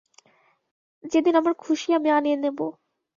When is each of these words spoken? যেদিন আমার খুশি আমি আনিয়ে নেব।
যেদিন 1.03 1.33
আমার 1.35 1.53
খুশি 1.55 1.89
আমি 1.93 2.09
আনিয়ে 2.11 2.37
নেব। 2.37 2.59